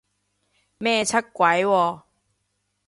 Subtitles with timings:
[0.79, 2.01] 咩出軌喎？